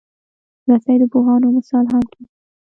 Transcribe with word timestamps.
رسۍ 0.69 0.95
د 1.01 1.03
پوهانو 1.13 1.47
مثال 1.57 1.85
هم 1.93 2.03
کېږي. 2.11 2.25